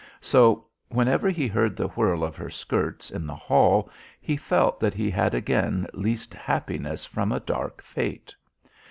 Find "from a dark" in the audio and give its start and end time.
7.05-7.83